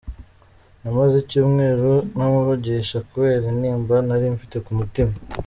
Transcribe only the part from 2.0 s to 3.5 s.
ntamuvugisha, kubera